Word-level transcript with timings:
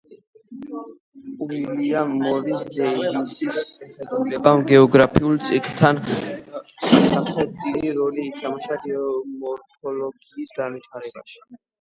უილიამ 1.47 2.13
მორის 2.21 2.63
დეივისის 2.77 3.59
შეხედულებამ 3.73 4.63
გეოგრაფიულ 4.71 5.37
ციკლთა 5.51 5.93
შესახებ 6.15 7.63
დიდი 7.67 7.95
როლი 8.01 8.27
ითამაშა 8.33 8.81
გეომორფოლოგიის 8.89 10.57
განვითარებაში. 10.61 11.39